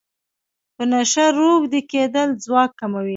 [0.75, 3.09] په نشه روږدی کیدل ځواک کموي.